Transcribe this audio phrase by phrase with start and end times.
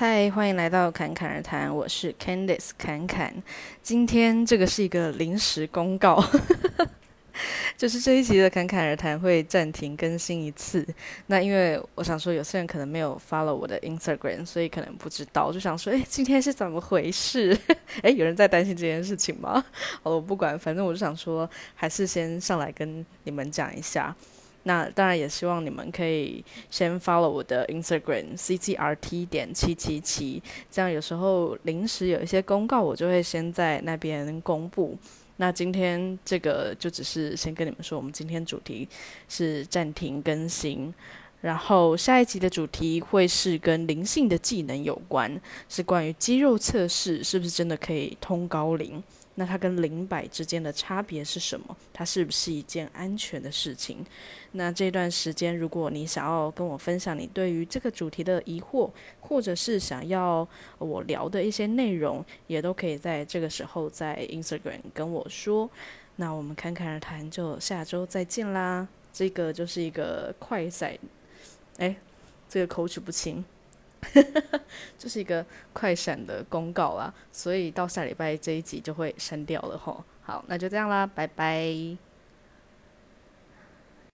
[0.00, 3.30] 嗨，欢迎来到侃侃而谈，我是 Candice 侃侃。
[3.82, 6.24] 今天这个是一个临时公告。
[7.76, 10.86] 就是这一集的侃侃而谈会暂停更新一次。
[11.26, 15.52] 那因为我想说，有些人可能没有 follow 我的 Instagram，所以可能不知道。
[15.52, 17.54] 就想说，哎，今天是怎么回事？
[18.02, 19.62] 哎，有人在担心这件事情吗？
[20.02, 24.16] 好了，我不管，反正我就想说，还是先上来跟你们讲一下。
[24.70, 34.96] 那当然也希望你们可以先 follow 我的 Instagram ccrt 点七七七，这样有时候临时有一些公告，我就会先在那边公布。
[35.38, 38.88] 那今天这个就只是先跟你们说，我们今天主题
[39.28, 40.94] 是暂停更新，
[41.40, 49.02] 然后下一集的主题会是跟灵性的技能有关，是关于肌肉测试是不是真的可以通高灵。
[49.36, 51.74] 那它跟灵摆之间的差别是什么？
[51.94, 54.04] 它是不是一件安全的事情？
[54.52, 60.46] 那这段时间，如果你想要跟我分享你对于这个主题的疑惑，或者是想要
[60.76, 65.70] 我聊的一些内容，也都可以在这个时候在 Instagram 跟我说。
[66.16, 68.86] 那我们侃侃而谈，就下周再见啦。
[69.10, 70.98] 这个就是一个快闪，
[71.80, 71.96] 哎，
[72.48, 73.44] 这个口齿不清。
[74.98, 80.02] 这是一个快闪的公告啊，所以到下礼拜这一集就会删掉了吼。
[80.22, 82.09] 好，那就这样啦，拜拜。